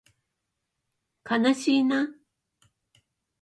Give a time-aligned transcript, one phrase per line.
[1.23, 2.07] かなしいな